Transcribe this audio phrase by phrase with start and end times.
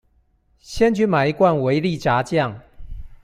[0.57, 2.55] 先去買一罐維力炸醬